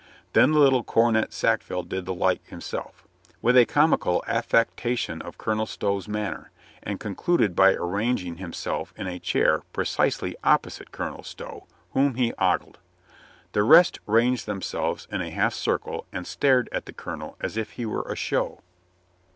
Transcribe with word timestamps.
Then 0.33 0.51
the 0.51 0.57
little 0.57 0.83
Cornet 0.83 1.31
Sackville 1.31 1.83
did 1.83 2.07
the 2.07 2.13
like 2.15 2.47
himself, 2.47 3.07
with 3.39 3.55
a 3.55 3.67
comical 3.67 4.23
affectation 4.27 5.21
of 5.21 5.37
Colonel 5.37 5.67
Stow's 5.67 6.07
manner, 6.07 6.49
and 6.81 6.99
concluded 6.99 7.55
by 7.55 7.75
arranging 7.75 8.37
himself 8.37 8.95
in 8.97 9.05
a 9.05 9.19
chair 9.19 9.61
precisely 9.73 10.35
opposite 10.43 10.91
Colonel 10.91 11.21
Stow, 11.21 11.67
whom 11.91 12.15
he 12.15 12.33
ogled. 12.39 12.79
The 13.51 13.61
rest 13.61 13.99
ranged 14.07 14.47
themselves 14.47 15.07
in 15.11 15.21
a 15.21 15.29
half 15.29 15.53
circle 15.53 16.07
and 16.11 16.25
stared 16.25 16.67
at 16.71 16.87
the 16.87 16.93
colonel 16.93 17.37
as 17.39 17.55
if 17.55 17.73
he 17.73 17.85
were 17.85 18.11
a 18.11 18.15
show. 18.15 18.61